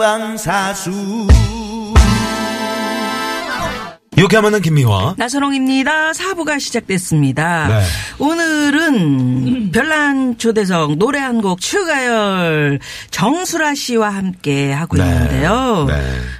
본방사수 0.00 1.28
유쾌한 4.18 4.42
만남 4.42 4.60
김미화. 4.60 5.14
나선홍입니다. 5.16 6.12
사부가 6.12 6.58
시작됐습니다. 6.58 7.68
네. 7.68 7.82
오늘은 8.18 9.70
별난 9.72 10.36
초대석 10.36 10.96
노래 10.98 11.18
한 11.18 11.40
곡 11.40 11.60
추가열 11.60 12.80
정수라 13.10 13.74
씨와 13.74 14.10
함께 14.10 14.72
하고 14.72 14.96
네. 14.98 15.04
있는데요. 15.04 15.86
네. 15.88 15.94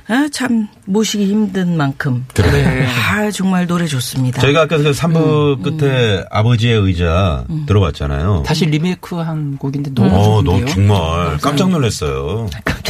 아, 0.09 0.29
참 0.31 0.69
모시기 0.85 1.27
힘든 1.27 1.75
만큼. 1.79 2.27
그래. 2.35 2.87
아, 2.87 3.31
정말 3.31 3.67
노래 3.67 3.87
좋습니다. 3.87 4.43
저희가 4.43 4.63
아까 4.63 4.77
그 4.77 4.91
3부 4.91 5.59
음, 5.67 5.79
끝에 5.79 6.25
아버지의 6.31 6.79
의자 6.81 7.45
들어봤잖아요. 7.67 8.43
다시 8.45 8.67
리메이크한 8.67 9.57
곡인데 9.57 9.93
너무 9.95 10.09
어, 10.11 10.43
너 10.43 10.51
좋은데요. 10.53 10.67
정말 10.67 11.39
깜짝 11.39 11.71
놀랐어요. 11.71 12.51
깜짝 12.65 12.90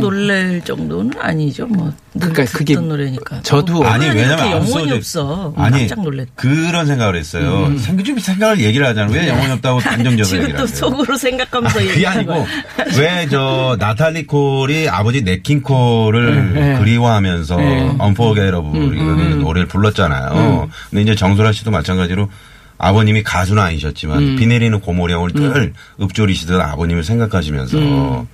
놀랄 0.00 0.60
정도는 0.64 1.12
아니죠. 1.20 1.66
뭐. 1.66 1.92
늘 2.16 2.32
그러니까 2.32 2.56
그게 2.58 2.74
노래니까. 2.76 3.42
저도 3.42 3.84
아니, 3.84 4.06
왜냐면 4.06 4.52
영혼이 4.52 4.92
없어. 4.92 5.52
아니, 5.56 5.78
깜짝 5.80 6.02
놀랐. 6.02 6.28
그런 6.36 6.86
생각을 6.86 7.16
했어요. 7.16 7.66
음. 7.66 7.78
생각 7.78 8.04
좀 8.04 8.18
생각을 8.18 8.60
얘기를 8.60 8.86
하잖아요. 8.86 9.12
왜 9.12 9.28
영혼이 9.28 9.50
없다고 9.52 9.80
단정적으로 9.82 10.24
지금 10.24 10.42
얘기를 10.42 10.56
또 10.58 10.62
하세요. 10.62 10.76
속으로 10.76 11.16
생각하면서 11.16 11.78
그게 11.80 11.90
얘기하는 11.90 12.18
아니고. 12.30 12.46
왜 13.00 13.26
저 13.30 13.76
나탈리 13.80 14.26
콜이 14.26 14.88
아버지 14.88 15.22
네킹 15.22 15.62
콜을 15.62 16.52
네. 16.54 16.78
그리워하면서 16.78 17.56
네. 17.56 17.96
Unforgettable 18.00 18.94
이라는 18.94 19.40
노래를 19.40 19.66
불렀잖아요. 19.66 20.68
근데 20.90 21.02
이제 21.02 21.14
정수라 21.16 21.50
씨도 21.52 21.70
마찬가지로 21.72 22.28
아버님이 22.78 23.22
가수는 23.22 23.62
아니셨지만 23.62 24.36
비 24.36 24.46
내리는 24.46 24.78
고모령을 24.80 25.32
늘 25.32 25.72
읊조리시던 26.00 26.60
아버님을 26.60 27.04
생각하시면서 27.04 28.26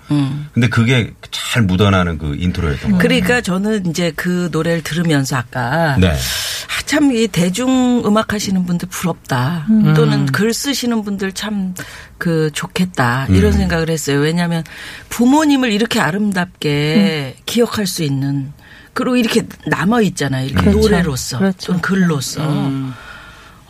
근데 0.52 0.68
그게 0.68 1.12
잘 1.30 1.62
묻어나는 1.62 2.18
그 2.18 2.36
인트로였던 2.38 2.90
거예요. 2.92 2.98
그러니까 2.98 3.40
저는 3.40 3.86
이제 3.86 4.12
그 4.16 4.48
노래를 4.50 4.82
들으면서 4.82 5.36
아까 5.36 5.96
네. 5.98 6.08
아, 6.10 6.82
참, 6.86 7.12
이 7.12 7.28
대중 7.28 8.02
음악 8.04 8.32
하시는 8.32 8.64
분들 8.64 8.88
부럽다. 8.88 9.66
또는 9.94 10.26
글 10.26 10.52
쓰시는 10.52 11.02
분들 11.02 11.32
참 11.32 11.74
그 12.20 12.50
좋겠다. 12.52 13.26
음. 13.30 13.34
이런 13.34 13.52
생각을 13.52 13.88
했어요. 13.88 14.20
왜냐하면 14.20 14.62
부모님을 15.08 15.72
이렇게 15.72 15.98
아름답게 16.00 17.36
기억할 17.46 17.86
수 17.86 18.04
있는 18.04 18.52
그리고 18.92 19.16
이렇게 19.16 19.46
남아 19.66 20.02
있잖아요. 20.02 20.46
이렇게 20.46 20.70
그렇죠. 20.70 20.80
노래로서 20.80 21.38
그렇죠. 21.38 21.66
또는 21.68 21.80
글로서. 21.80 22.40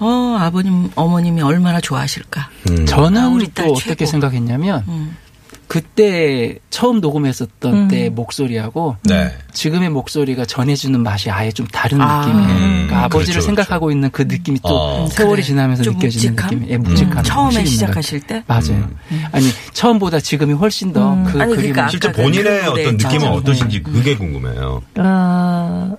어, 0.00 0.36
아버님, 0.40 0.90
어머님이 0.94 1.42
얼마나 1.42 1.80
좋아하실까. 1.80 2.48
음. 2.70 2.86
저는 2.86 3.20
아, 3.20 3.28
우리 3.28 3.48
딸또 3.48 3.72
어떻게 3.72 3.94
최고. 3.94 4.06
생각했냐면 4.10 4.84
음. 4.88 5.16
그때 5.68 6.58
처음 6.70 7.00
녹음했었던 7.00 7.72
음. 7.72 7.88
때 7.88 8.08
목소리하고 8.10 8.96
네. 9.04 9.32
지금의 9.52 9.90
목소리가 9.90 10.44
전해주는 10.44 11.00
맛이 11.00 11.30
아예 11.30 11.52
좀 11.52 11.64
다른 11.68 12.00
아. 12.00 12.26
느낌이에요. 12.26 12.48
음, 12.50 12.72
그러니까 12.86 13.04
아버지를 13.04 13.34
그렇죠, 13.34 13.46
생각하고 13.46 13.92
있는 13.92 14.10
그 14.10 14.22
느낌이 14.22 14.58
또 14.62 14.68
어. 14.68 15.06
세월이 15.06 15.36
그래. 15.36 15.42
지나면서 15.46 15.84
좀 15.84 15.94
느껴지는 15.94 16.34
묵직함? 16.34 16.58
느낌. 16.60 16.72
예, 16.72 16.76
묵직함. 16.76 17.18
음, 17.18 17.22
처음에 17.22 17.64
시작하실 17.64 18.20
것 18.20 18.26
때? 18.26 18.42
맞아요. 18.48 18.88
아니 19.30 19.46
처음보다 19.72 20.18
지금이 20.18 20.54
훨씬 20.54 20.92
더그 20.92 21.40
아니, 21.40 21.54
그러니까 21.54 21.88
실제 21.88 22.10
본인의 22.10 22.42
그 22.42 22.48
노래 22.48 22.66
어떤 22.66 22.96
느낌은 22.96 23.20
맞아요. 23.20 23.34
어떠신지 23.36 23.82
그게 23.84 24.16
궁금해요. 24.16 24.82
아, 24.96 25.92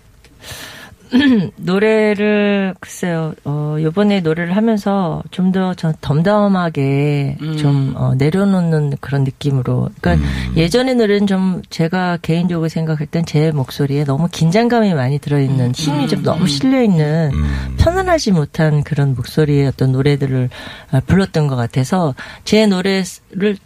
노래를 1.57 2.73
글쎄요. 2.79 3.33
어 3.44 3.77
요번에 3.79 4.22
노래를 4.22 4.55
하면서 4.55 5.22
좀더 5.31 5.73
덤덤하게 6.01 7.38
음. 7.41 7.57
좀 7.57 7.94
어, 7.97 8.13
내려놓는 8.16 8.97
그런 9.01 9.23
느낌으로. 9.23 9.89
그러니까 9.99 10.27
예전의 10.55 10.95
노래는 10.95 11.27
좀 11.27 11.61
제가 11.69 12.17
개인적으로 12.22 12.69
생각할 12.69 13.07
땐 13.07 13.23
제 13.25 13.51
목소리에 13.51 14.03
너무 14.03 14.27
긴장감이 14.31 14.94
많이 14.94 15.19
들어있는 15.19 15.73
힘이 15.73 16.07
좀 16.07 16.23
너무 16.23 16.47
실려 16.47 16.81
있는 16.81 17.31
음. 17.33 17.75
편안하지 17.78 18.31
못한 18.31 18.83
그런 18.83 19.13
목소리의 19.16 19.67
어떤 19.67 19.91
노래들을 19.91 20.49
아, 20.91 20.99
불렀던 21.05 21.47
것 21.47 21.55
같아서 21.55 22.16
제 22.43 22.66
노래를 22.66 23.03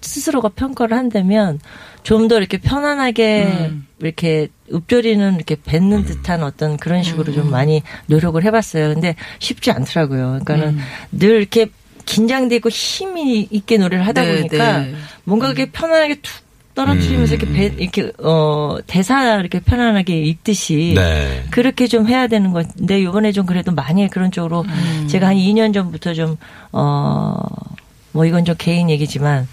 스스로가 0.01 0.49
평가를 0.49 0.97
한다면 0.97 1.59
좀 2.03 2.27
더 2.27 2.37
이렇게 2.37 2.57
편안하게 2.57 3.71
이렇게 3.99 4.49
읊조리는 4.71 5.35
이렇게 5.35 5.55
뱉는 5.63 6.05
듯한 6.05 6.43
어떤 6.43 6.77
그런 6.77 7.03
식으로 7.03 7.31
좀 7.33 7.49
많이 7.49 7.81
노력을 8.07 8.41
해봤어요. 8.43 8.93
근데 8.93 9.15
쉽지 9.39 9.71
않더라고요. 9.71 10.39
그러니까는 10.43 10.77
늘 11.11 11.29
이렇게 11.39 11.67
긴장되고 12.05 12.69
힘이 12.69 13.47
있게 13.49 13.77
노래를 13.77 14.05
하다 14.05 14.21
네, 14.23 14.35
보니까 14.35 14.79
네. 14.79 14.95
뭔가 15.23 15.47
그렇게 15.47 15.71
편안하게 15.71 16.15
툭 16.21 16.45
떨어뜨리면서 16.75 17.35
이렇게 17.35 17.53
배, 17.53 17.65
이렇게 17.77 18.11
어 18.19 18.77
대사 18.85 19.37
이렇게 19.39 19.59
편안하게 19.61 20.19
읽듯이 20.23 20.93
네. 20.95 21.45
그렇게 21.49 21.87
좀 21.87 22.07
해야 22.07 22.27
되는 22.27 22.51
건데 22.51 23.01
요번에 23.01 23.31
좀 23.31 23.45
그래도 23.45 23.71
많이 23.71 24.09
그런 24.09 24.29
쪽으로 24.29 24.65
제가 25.07 25.27
한 25.27 25.35
2년 25.37 25.73
전부터 25.73 26.13
좀 26.13 26.37
어 26.73 27.39
뭐 28.15 28.25
이건 28.25 28.45
좀 28.45 28.55
개인 28.57 28.89
얘기지만 28.89 29.45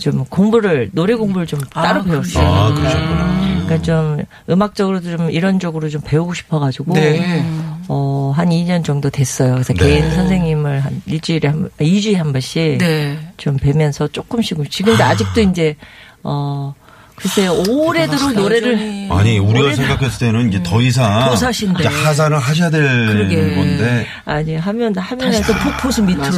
좀 0.00 0.24
공부를 0.26 0.90
노래 0.92 1.14
공부를 1.14 1.46
좀 1.46 1.60
아, 1.74 1.82
따로 1.82 2.04
배웠어요. 2.04 2.46
아, 2.46 2.74
그러셨구나. 2.74 3.38
그러니까 3.64 3.82
좀 3.82 4.22
음악적으로도 4.48 5.16
좀 5.16 5.30
이런 5.30 5.58
쪽으로 5.58 5.88
좀 5.88 6.00
배우고 6.04 6.34
싶어가지고 6.34 6.94
네. 6.94 7.44
어, 7.88 8.32
한 8.36 8.50
2년 8.50 8.84
정도 8.84 9.08
됐어요. 9.10 9.54
그래서 9.54 9.72
네. 9.72 9.84
개인 9.84 10.10
선생님을 10.10 10.80
한 10.80 11.02
일주일에 11.06 11.48
한, 11.48 11.60
번, 11.60 11.70
2주에 11.78 12.14
한 12.16 12.32
번씩 12.32 12.78
네. 12.78 13.18
좀 13.38 13.56
뵈면서 13.56 14.08
조금씩 14.08 14.70
지금도 14.70 15.02
아직도 15.02 15.40
이제 15.40 15.76
어 16.22 16.74
글쎄요 17.18 17.52
오래도록 17.68 18.32
노래를 18.34 19.08
아니 19.10 19.38
우리가 19.38 19.74
생각했을 19.74 20.18
때는 20.18 20.48
이제 20.48 20.62
더 20.62 20.80
이상 20.80 21.30
도사신데. 21.30 21.80
이제 21.84 21.88
하산을 21.88 22.38
하셔야 22.38 22.70
될 22.70 22.82
그러게. 23.08 23.54
건데 23.54 24.06
아니 24.24 24.56
하면 24.56 24.96
하면 24.96 25.32
또 25.42 25.52
폭포수 25.54 26.02
밑으로 26.04 26.30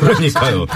그러니까요. 0.00 0.66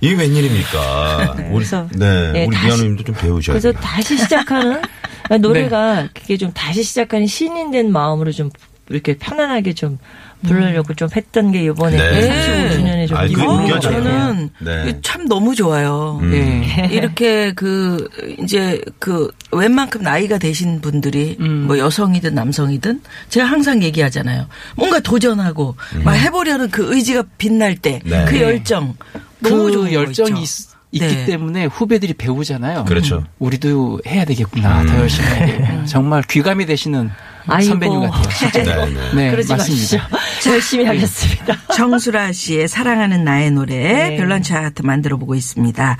이게 0.00 0.14
웬일입니까? 0.14 1.34
우리 1.50 1.52
그래서, 1.54 1.88
네, 1.94 2.32
네, 2.32 2.46
우리 2.46 2.56
미아누님도 2.56 3.04
좀 3.04 3.14
배우셔야 3.16 3.54
그래서 3.54 3.72
돼요. 3.72 3.80
다시 3.82 4.16
시작하는 4.16 4.80
노래가 5.40 6.08
그게 6.14 6.36
좀 6.36 6.52
다시 6.52 6.82
시작하는 6.82 7.26
신인 7.26 7.70
된 7.70 7.90
마음으로 7.92 8.32
좀 8.32 8.50
이렇게 8.88 9.16
편안하게 9.18 9.74
좀 9.74 9.98
부르려고 10.42 10.94
좀 10.94 11.08
했던 11.14 11.52
게 11.52 11.64
이번에 11.64 11.96
네. 11.96 12.68
35주년에 12.70 13.08
좀 13.08 13.16
아이, 13.16 13.28
그게 13.28 13.40
기분이 13.42 13.66
느껴져요. 13.66 14.02
저는 14.02 14.50
네. 14.60 14.98
참 15.02 15.26
너무 15.28 15.54
좋아요. 15.54 16.18
음. 16.22 16.30
네. 16.30 16.88
이렇게 16.90 17.52
그 17.52 18.08
이제 18.38 18.80
그 18.98 19.30
웬만큼 19.52 20.02
나이가 20.02 20.38
되신 20.38 20.80
분들이 20.80 21.36
음. 21.40 21.66
뭐 21.66 21.78
여성이든 21.78 22.34
남성이든 22.34 23.00
제가 23.28 23.46
항상 23.46 23.82
얘기하잖아요. 23.82 24.46
뭔가 24.76 25.00
도전하고 25.00 25.76
막 26.04 26.12
해보려는 26.14 26.70
그 26.70 26.94
의지가 26.94 27.24
빛날 27.38 27.76
때그 27.76 28.06
음. 28.08 28.26
네. 28.26 28.42
열정 28.42 28.94
너무 29.40 29.64
그 29.64 29.72
좋은 29.72 29.84
거 29.86 29.92
열정이. 29.92 30.42
있, 30.42 30.68
기 30.90 31.00
네. 31.00 31.26
때문에 31.26 31.66
후배들이 31.66 32.14
배우잖아요. 32.14 32.86
그렇죠. 32.86 33.22
우리도 33.38 34.00
해야 34.06 34.24
되겠구나. 34.24 34.86
더 34.86 34.96
열심히 35.00 35.28
해야 35.28 35.46
되겠구나. 35.46 35.84
정말 35.84 36.22
귀감이 36.22 36.64
되시는 36.64 37.10
아이고. 37.48 37.68
선배님 37.70 38.10
같아요. 38.10 38.84
네, 38.86 38.92
네. 38.94 39.14
네, 39.14 39.30
그러지 39.30 39.52
맞습니다. 39.52 40.08
마시죠. 40.10 40.50
열심히 40.52 40.84
하겠습니다. 40.84 41.56
정수라 41.74 42.32
씨의 42.32 42.68
사랑하는 42.68 43.24
나의 43.24 43.50
노래 43.50 43.74
네. 44.10 44.16
별난 44.16 44.42
차트 44.42 44.82
만들어 44.82 45.16
보고 45.16 45.34
있습니다. 45.34 45.96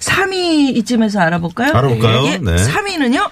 3위 0.00 0.76
이쯤에서 0.76 1.20
알아볼까요? 1.20 1.70
알아볼까요? 1.72 2.26
예, 2.26 2.38
네. 2.38 2.56
3위는요? 2.56 3.30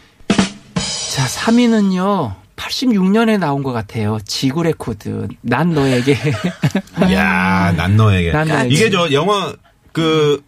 자, 1.14 1.26
3위는요. 1.26 2.34
86년에 2.56 3.38
나온 3.38 3.62
것 3.62 3.72
같아요. 3.72 4.18
지구 4.26 4.62
레코드. 4.62 5.28
난 5.42 5.72
너에게. 5.74 6.16
야, 7.12 7.72
난 7.76 7.96
너에게. 7.96 8.32
난 8.32 8.48
너에게. 8.48 8.74
이게 8.74 8.90
저 8.90 9.10
영화 9.12 9.54
그 9.92 10.42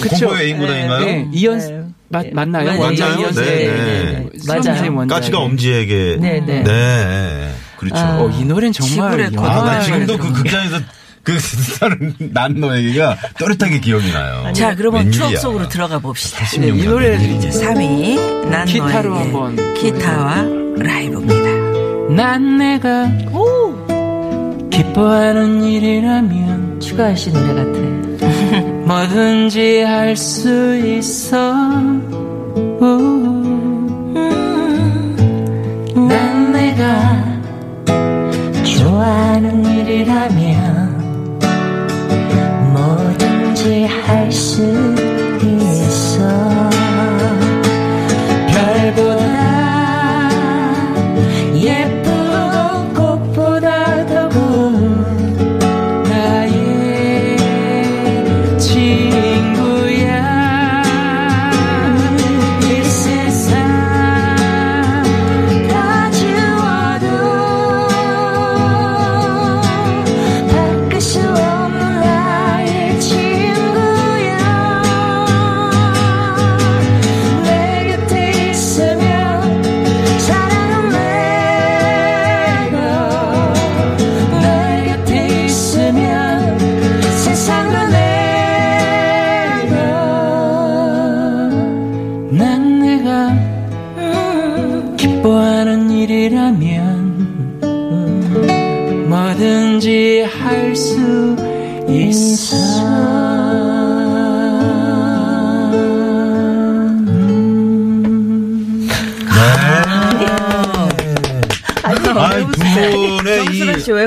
그쵸? 0.00 0.26
공포의 0.26 0.50
외인구단인가요? 0.50 1.04
네, 1.04 1.28
이현 1.32 1.94
네. 2.08 2.18
맞, 2.18 2.22
네. 2.24 2.30
맞나요? 2.32 2.78
맞아요. 2.78 3.18
이현세. 3.18 3.40
네, 3.44 3.66
네, 3.66 3.74
네. 3.74 4.28
맞아요. 4.46 5.06
까치가 5.06 5.38
엄지에게. 5.38 6.18
네, 6.20 6.40
네. 6.44 6.62
네. 6.62 7.54
그렇죠. 7.78 7.96
아. 7.96 8.18
어, 8.20 8.30
이 8.30 8.44
노래는 8.44 8.72
정말. 8.72 9.30
아, 9.36 9.64
나 9.64 9.80
지금도 9.80 10.16
그 10.18 10.32
극장에서 10.32 10.78
그 11.22 11.36
다른 11.80 12.14
난 12.18 12.54
너에게가 12.54 13.16
또렷하게 13.38 13.80
기억이 13.80 14.12
나요. 14.12 14.52
자, 14.52 14.74
그러면. 14.76 15.10
추억 15.10 15.36
속으로 15.36 15.68
들어가 15.68 15.98
봅시다. 15.98 16.44
16년 16.44 16.60
네, 16.60 16.68
이 16.68 16.84
노래를 16.86 17.18
웬일이지. 17.18 17.48
3위 17.60 18.48
난 18.48 18.66
기타로 18.66 19.10
너에게 19.10 19.24
한번 19.24 19.74
기타와 19.74 20.44
라이브입니다. 20.78 22.14
난 22.14 22.56
내가 22.58 23.10
기뻐하는 24.70 25.64
일이라면 25.64 26.80
추가할 26.80 27.16
씨 27.16 27.32
노래 27.32 27.54
같아. 27.54 27.95
뭐든지 28.86 29.80
할 29.82 30.16
수 30.16 30.76
있어 30.76 31.36
우. 32.80 33.42
난 36.08 36.52
내가 36.52 37.40
좋아하는 38.62 39.64
일이라면 39.64 40.85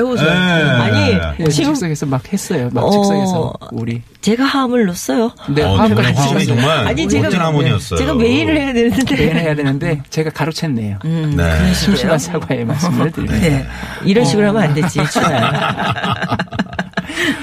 씨왜 0.00 0.02
웃어요? 0.02 0.28
예. 0.28 0.70
아니, 0.80 1.12
예, 1.40 1.44
지금- 1.50 1.72
즉석에서 1.74 2.06
막 2.06 2.32
했어요. 2.32 2.70
막 2.72 2.82
어. 2.84 2.90
즉석에서 2.90 3.52
우리. 3.72 4.02
제가 4.20 4.44
화음을 4.44 4.84
넣었어요. 4.86 5.30
네, 5.48 5.62
어, 5.62 5.74
화음까지 5.76 6.14
정말 6.14 6.14
화음이 6.14 6.44
찍었어요. 6.44 6.56
정말 6.60 6.86
아니, 6.88 7.06
제가- 7.08 7.22
멋진 7.22 7.40
하모니였어요. 7.40 7.98
제가 7.98 8.14
메인을 8.14 8.56
해야 8.58 8.72
되는데 8.72 9.14
매일 9.16 9.36
해야 9.36 9.54
되는데 9.54 10.02
제가 10.10 10.30
가로챘네요. 10.30 11.04
음, 11.04 11.34
네. 11.36 11.74
심심한 11.74 12.18
사과의 12.18 12.64
말씀을 12.64 13.10
드립니다. 13.12 13.38
네. 13.40 13.66
이런 14.04 14.24
식으로 14.24 14.48
하면 14.48 14.62
안 14.62 14.74
되지. 14.74 15.00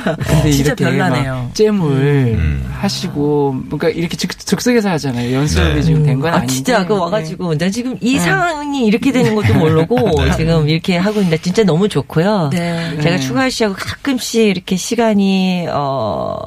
근데 0.04 0.52
진짜 0.52 0.68
이렇게 0.74 0.84
별나네요. 0.86 1.34
막 1.34 1.56
잼을 1.56 1.82
음. 2.38 2.70
하시고 2.80 3.56
뭔가 3.70 3.90
이렇게 3.90 4.16
즉, 4.18 4.38
즉석에서 4.38 4.90
하잖아요. 4.90 5.34
연습이 5.36 5.62
네. 5.74 5.82
지금 5.82 6.04
된 6.06 6.20
건 6.20 6.34
아, 6.34 6.38
아닌데. 6.38 6.54
진짜 6.54 6.86
그 6.86 6.96
와가지고 6.98 7.58
나 7.58 7.70
지금 7.70 7.98
이 8.02 8.14
네. 8.14 8.20
상황이 8.20 8.86
이렇게 8.86 9.12
되는 9.12 9.36
것도 9.36 9.54
모르고 9.54 9.98
지금 10.36 10.68
이렇게 10.70 10.98
하고 10.98 11.20
있는데 11.20 11.38
진짜 11.38 11.64
너무 11.64 11.88
좋고요. 11.90 12.50
네. 12.52 12.98
제가 13.02 13.18
네. 13.18 13.20
추가할 13.20 13.52
씨하고 13.52 13.76
가끔씩 13.76 14.42
이렇게 14.48 14.76
시간이 14.76 15.68
어 15.72 16.38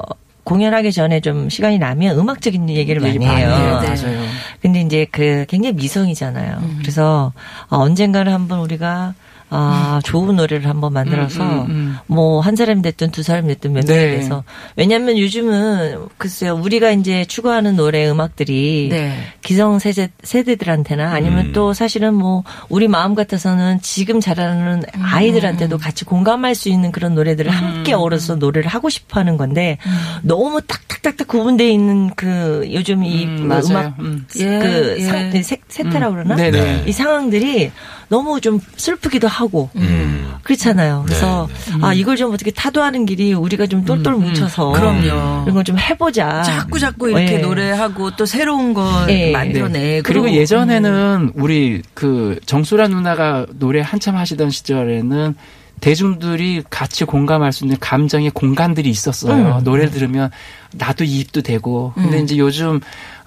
공연하기 0.43 0.91
전에 0.91 1.19
좀 1.21 1.49
시간이 1.49 1.77
나면 1.77 2.17
음악적인 2.17 2.67
얘기를 2.69 3.01
얘기 3.03 3.19
많이 3.19 3.39
해요. 3.39 3.47
해요. 3.49 3.79
네. 3.81 3.87
맞아요. 3.89 4.25
근데 4.61 4.81
이제 4.81 5.05
그 5.11 5.45
굉장히 5.47 5.75
미성이잖아요. 5.75 6.57
음. 6.61 6.77
그래서 6.81 7.31
어, 7.69 7.77
언젠가는 7.77 8.31
한번 8.33 8.59
우리가 8.59 9.13
아, 9.53 9.99
좋은 10.05 10.37
노래를 10.37 10.67
한번 10.69 10.93
만들어서 10.93 11.43
음, 11.43 11.49
음, 11.49 11.65
음. 11.69 11.97
뭐한 12.07 12.55
사람이 12.55 12.81
됐든 12.83 13.11
두 13.11 13.21
사람이 13.21 13.49
됐든 13.49 13.73
몇 13.73 13.85
명이 13.85 13.99
네. 13.99 14.15
돼서 14.15 14.45
왜냐하면 14.77 15.17
요즘은 15.17 16.07
글쎄요 16.17 16.55
우리가 16.55 16.91
이제 16.91 17.25
추구하는 17.25 17.75
노래 17.75 18.09
음악들이 18.09 18.87
네. 18.89 19.13
기성 19.41 19.77
세대 19.79 20.09
세대들한테나 20.23 21.11
아니면 21.11 21.47
음. 21.47 21.51
또 21.51 21.73
사실은 21.73 22.13
뭐 22.13 22.43
우리 22.69 22.87
마음 22.87 23.13
같아서는 23.13 23.81
지금 23.81 24.21
자라는 24.21 24.83
음. 24.95 25.01
아이들한테도 25.03 25.77
같이 25.77 26.05
공감할 26.05 26.55
수 26.55 26.69
있는 26.69 26.93
그런 26.93 27.13
노래들을 27.13 27.51
함께 27.51 27.91
어우러서 27.93 28.35
노래를 28.35 28.69
하고 28.69 28.89
싶어하는 28.89 29.35
건데 29.35 29.77
음. 29.85 29.91
너무 30.23 30.61
딱딱딱딱 30.61 31.27
구분되어 31.27 31.67
있는 31.67 32.11
그 32.15 32.69
요즘 32.71 33.03
이 33.03 33.25
음, 33.25 33.51
음. 33.99 34.25
예, 34.37 34.59
그 34.59 34.95
예. 34.97 35.03
상, 35.03 35.43
세, 35.43 35.57
세태라고 35.67 36.13
그러나 36.13 36.35
네네. 36.35 36.51
네. 36.51 36.83
이 36.87 36.91
상황들이 36.93 37.71
너무 38.11 38.41
좀 38.41 38.59
슬프기도 38.75 39.29
하고 39.29 39.69
음. 39.77 40.33
그렇잖아요. 40.43 41.03
그래서 41.05 41.47
네, 41.69 41.77
아 41.81 41.93
이걸 41.93 42.17
좀 42.17 42.33
어떻게 42.33 42.51
타도하는 42.51 43.05
길이 43.05 43.33
우리가 43.33 43.67
좀 43.67 43.85
똘똘 43.85 44.15
뭉쳐서 44.15 44.71
음, 44.71 44.73
그럼요. 44.73 44.99
이런 45.43 45.53
걸 45.53 45.63
좀 45.63 45.79
해보자. 45.79 46.41
자꾸 46.43 46.77
자꾸 46.77 47.09
이렇게 47.09 47.35
예. 47.35 47.37
노래하고 47.37 48.17
또 48.17 48.25
새로운 48.25 48.73
걸 48.73 49.09
예. 49.09 49.31
만들어내. 49.31 50.01
그리고 50.01 50.29
예전에는 50.29 51.31
우리 51.35 51.81
그 51.93 52.37
정수라 52.45 52.89
누나가 52.89 53.45
노래 53.57 53.79
한참 53.79 54.17
하시던 54.17 54.49
시절에는 54.49 55.35
대중들이 55.79 56.63
같이 56.69 57.05
공감할 57.05 57.53
수 57.53 57.63
있는 57.63 57.77
감정의 57.79 58.31
공간들이 58.31 58.89
있었어요. 58.89 59.57
음. 59.59 59.63
노래 59.63 59.89
들으면 59.89 60.29
나도 60.73 61.03
이입도 61.05 61.41
되고. 61.41 61.93
근데 61.95 62.19
음. 62.19 62.23
이제 62.23 62.37
요즘 62.37 62.81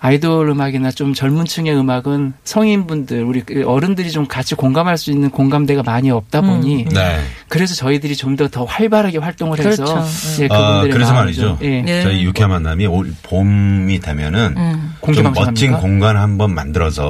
아이돌 0.08 0.50
음악이나 0.50 0.90
좀 0.90 1.14
젊은 1.14 1.46
층의 1.46 1.74
음악은 1.74 2.34
성인분들, 2.44 3.24
우리 3.24 3.40
그 3.40 3.64
어른들이 3.66 4.10
좀 4.10 4.26
같이 4.26 4.54
공감할 4.54 4.98
수 4.98 5.10
있는 5.10 5.30
공감대가 5.30 5.82
많이 5.82 6.10
없다 6.10 6.42
보니 6.42 6.84
네. 6.92 7.20
그래서 7.48 7.74
저희들이 7.74 8.14
좀 8.14 8.36
더더 8.36 8.64
활발하게 8.66 9.16
활동을 9.16 9.58
해서 9.60 9.82
그렇죠. 9.82 10.04
예, 10.42 10.48
아, 10.50 10.58
그분들의 10.58 10.92
그래서 10.92 11.14
말이죠. 11.14 11.40
좀, 11.40 11.58
예. 11.62 11.80
네. 11.80 12.02
저희 12.02 12.22
유쾌한 12.22 12.50
만남이 12.50 12.86
올 12.86 13.14
봄이 13.22 14.00
되면은 14.00 14.54
음. 14.58 14.94
좀 15.14 15.32
멋진? 15.34 15.72
공간 15.72 16.18
한번 16.18 16.52
만들어서 16.54 17.08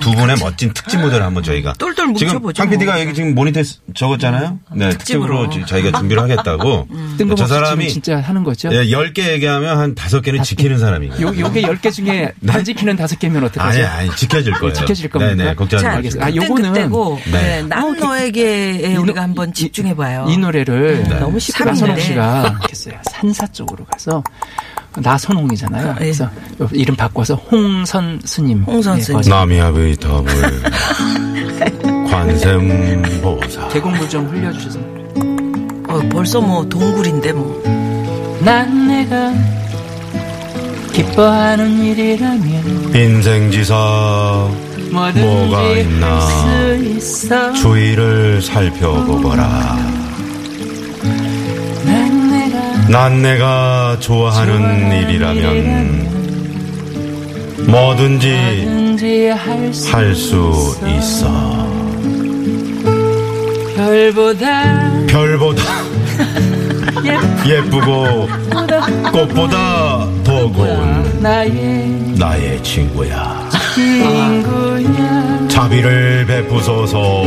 두 0.00 0.10
분의 0.10 0.36
멋진 0.40 0.72
특집 0.74 0.98
무대를 1.00 1.24
한번 1.24 1.44
저희가 1.44 1.74
똘똘 1.74 2.12
지금 2.14 2.32
뭉쳐보죠, 2.32 2.60
황 2.60 2.70
PD가 2.70 2.92
뭐. 2.94 3.00
여기 3.02 3.14
지금 3.14 3.36
모니터에 3.36 3.62
쓰- 3.62 3.78
적었잖아요. 3.94 4.58
네, 4.74 4.88
특집으로 4.88 5.42
특집으로. 5.48 5.50
지- 5.64 5.70
저희가 5.70 5.96
준비를 5.96 6.22
하겠다고. 6.24 6.88
뜬금없이 7.18 7.36
저 7.36 7.46
사람이 7.46 7.88
진짜 7.88 8.18
하는 8.20 8.42
거죠. 8.42 8.68
예, 8.72 8.84
10개 8.86 9.20
얘기하면 9.34 9.78
한 9.78 9.94
5개는 9.94 10.42
지키는 10.42 10.78
사람이에요. 10.80 11.14
요, 11.20 11.38
요게 11.38 11.62
10개 11.62 11.92
중에 11.92 12.15
안 12.48 12.64
지키는 12.64 12.96
5개면 12.96 13.44
어떡하죠? 13.44 13.78
아니, 13.78 13.82
아니, 13.84 14.16
지켜질 14.16 14.52
거예요. 14.60 14.72
지켜질 14.74 15.10
겁니까? 15.10 15.34
네네, 15.34 15.54
걱정하지. 15.54 15.86
알겠습니다. 15.86 16.26
아, 16.26 16.34
요거는 16.34 16.72
그때고 16.72 17.18
네. 17.26 17.32
네. 17.32 17.62
난 17.62 17.92
너에게 17.96 18.96
우리가 18.96 19.22
한번 19.22 19.52
집중해 19.52 19.94
봐요. 19.96 20.26
이 20.28 20.36
노래를 20.36 21.04
네. 21.08 21.18
너무 21.18 21.38
시끄러운데. 21.40 21.80
나선홍 21.80 22.00
씨가 22.00 22.58
했어요. 22.70 22.94
산사 23.10 23.46
쪽으로 23.48 23.84
가서 23.84 24.22
나선홍이잖아요. 24.98 25.88
예. 25.90 25.94
그래서 25.98 26.30
이름 26.72 26.96
바꿔서 26.96 27.34
홍선 27.34 28.20
스님. 28.24 28.62
홍선 28.62 28.98
예, 28.98 29.02
스님. 29.02 29.18
버전. 29.18 29.38
남이압의 29.38 29.96
덤을 29.96 30.62
관세음보사. 32.10 33.68
계곡물 33.68 34.08
좀 34.08 34.26
흘려주셔서. 34.28 34.78
어, 35.88 36.00
벌써 36.10 36.40
뭐 36.40 36.66
동굴인데 36.68 37.32
뭐. 37.32 37.62
난 38.40 38.88
내가 38.88 39.32
기뻐하는 40.96 41.84
일이라면 41.84 42.90
뭐든지 42.90 44.50
뭐가 44.90 45.62
있나. 45.76 46.20
있어. 46.96 47.52
주위를 47.52 48.40
살펴보거라. 48.40 49.76
난 51.84 52.30
내가 52.30 52.88
난 52.88 53.20
내가 53.20 53.98
좋아하는 54.00 54.54
좋아하는 54.54 55.02
일이라면 55.02 56.06
뭐든지 57.68 58.28
뭐든지 58.64 59.28
할수 59.28 59.92
할수 59.94 60.78
있어. 60.96 61.66
별보다 63.76 65.06
별보다 65.08 65.62
예쁘고 67.46 68.26
꽃보다 69.12 70.15
더 70.46 70.52
고운 70.52 71.20
나의 71.20 72.14
나의 72.18 72.62
친구야. 72.62 73.48
친구야. 73.74 75.48
자비를 75.48 76.24
베푸소서. 76.26 77.24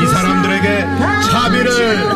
이 0.00 0.06
사람들에게 0.06 0.86
자비를 1.30 2.08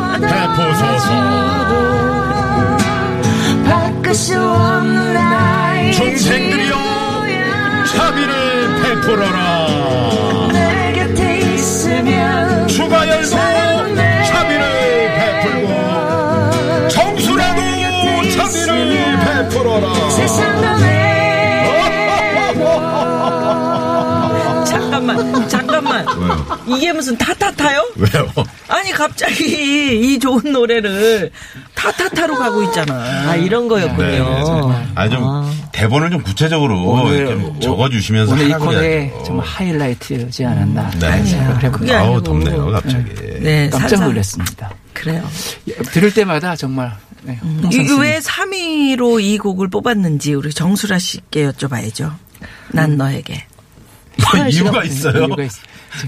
나의 5.15 5.93
중생들이여 5.93 6.75
자비를 7.95 8.83
베풀어라 8.83 9.69
내 10.53 10.93
곁에 10.95 11.39
있으면 11.55 12.67
주가열도 12.69 13.52
베풀어라 18.89 20.11
세상도 20.11 20.77
내 20.79 21.03
잠깐만, 24.67 25.49
잠깐만. 25.49 26.07
이게 26.67 26.93
무슨 26.93 27.17
타타타요? 27.17 27.93
왜요? 27.97 28.29
아니 28.69 28.91
갑자기 28.93 30.15
이 30.15 30.19
좋은 30.19 30.53
노래를 30.53 31.31
타타타로 31.75 32.37
가고 32.37 32.63
있잖아. 32.65 32.95
아 33.31 33.37
이런 33.37 33.69
거였군요. 33.69 34.09
네, 34.09 34.19
네. 34.21 34.87
아, 34.95 35.09
좀 35.09 35.23
대본을 35.73 36.11
좀 36.11 36.23
구체적으로 36.23 36.83
오늘 36.85 37.27
좀 37.27 37.61
적어주시면서 37.61 38.33
오늘 38.33 38.49
이 38.51 38.53
그래야죠. 38.53 39.23
정말 39.25 39.47
하이라이트지 39.47 40.45
않았나 40.45 40.91
네. 40.99 41.07
아니야. 41.07 41.59
그래 41.59 41.71
그게 41.71 41.95
아우. 41.95 42.23
덥네요 42.23 42.71
갑자기. 42.71 43.05
네, 43.41 43.69
깜짝. 43.71 44.05
놀랐습니다. 44.05 44.71
그래요. 44.95 45.23
들을 45.93 46.13
때마다 46.15 46.55
정말 46.55 46.93
네, 47.25 47.39
홍상 47.43 47.73
이게 47.73 47.93
왜 48.01 48.19
3위로 48.19 49.23
이 49.23 49.39
곡을 49.39 49.69
뽑았는지 49.69 50.35
우리 50.35 50.51
정수라 50.51 50.99
씨께 50.99 51.49
여쭤봐야죠. 51.51 52.13
난 52.73 52.97
너에게. 52.97 53.45
뭐 54.35 54.47
이유가 54.47 54.85
있어요. 54.85 55.25
이유가 55.27 55.43
있- 55.45 55.51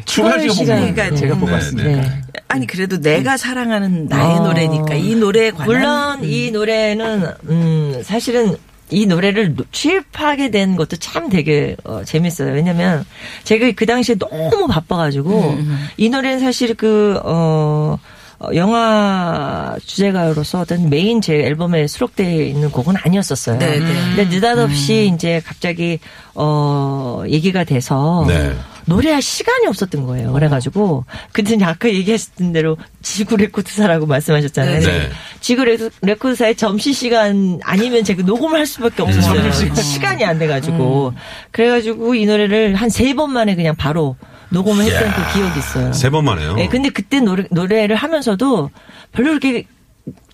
추가 0.06 0.38
시가 0.38 0.52
시간. 0.54 0.76
뽑는 0.78 0.94
그러니까 0.94 1.16
제가 1.16 1.34
네, 1.34 1.40
뽑았습니다. 1.40 1.88
네. 1.90 2.22
아니 2.48 2.66
그래도 2.66 3.00
내가 3.00 3.36
사랑하는 3.36 4.06
나의 4.06 4.38
어. 4.38 4.42
노래니까 4.44 4.94
이 4.94 5.14
노래에 5.14 5.50
관한 5.50 5.66
물론 6.20 6.24
이 6.24 6.50
노래는 6.50 7.26
음 7.48 8.02
사실은 8.04 8.56
이 8.90 9.06
노래를 9.06 9.54
노- 9.56 9.64
취입하게 9.72 10.50
된 10.50 10.76
것도 10.76 10.96
참 10.96 11.28
되게 11.28 11.76
어, 11.84 12.02
재밌어요. 12.04 12.52
왜냐면 12.52 13.04
제가 13.44 13.70
그 13.76 13.86
당시에 13.86 14.14
너무 14.16 14.66
바빠가지고 14.68 15.58
이 15.96 16.08
노래는 16.08 16.40
사실 16.40 16.74
그 16.74 17.18
어. 17.24 17.98
어, 18.40 18.48
영화 18.54 19.76
주제가로서 19.84 20.60
어떤 20.60 20.90
메인 20.90 21.20
제 21.20 21.34
앨범에 21.34 21.86
수록되어 21.86 22.42
있는 22.44 22.70
곡은 22.70 22.94
아니었었어요. 22.96 23.58
네, 23.58 23.78
네. 23.78 23.94
근데 24.16 24.24
느닷없이 24.34 25.10
이제 25.14 25.40
갑자기 25.44 25.98
어 26.34 27.22
얘기가 27.28 27.64
돼서 27.64 28.24
네. 28.26 28.52
노래할 28.86 29.22
시간이 29.22 29.66
없었던 29.68 30.04
거예요. 30.04 30.32
그래가지고 30.32 31.04
근데 31.32 31.64
아까 31.64 31.88
얘기하셨던 31.88 32.52
대로 32.52 32.76
지구 33.02 33.36
레코드사라고 33.36 34.04
말씀하셨잖아요. 34.06 34.80
네. 34.80 35.10
지구 35.40 35.64
레- 35.64 35.78
레코드사의 36.02 36.56
점심 36.56 36.92
시간 36.92 37.60
아니면 37.64 38.04
제가 38.04 38.22
녹음을 38.24 38.58
할 38.58 38.66
수밖에 38.66 39.02
없었어요. 39.02 39.50
시간이 39.74 40.24
안 40.24 40.38
돼가지고 40.38 41.14
그래가지고 41.52 42.14
이 42.14 42.26
노래를 42.26 42.74
한 42.74 42.90
세 42.90 43.14
번 43.14 43.32
만에 43.32 43.54
그냥 43.54 43.74
바로 43.76 44.16
녹음을 44.54 44.84
했던 44.84 45.02
이야. 45.08 45.14
그 45.14 45.32
기억이 45.38 45.58
있어요. 45.58 45.92
세 45.92 46.10
번 46.10 46.24
만에요. 46.24 46.54
네, 46.54 46.68
근데 46.68 46.88
그때 46.90 47.20
노래, 47.20 47.44
노래를 47.50 47.96
하면서도 47.96 48.70
별로 49.12 49.28
그렇게 49.38 49.64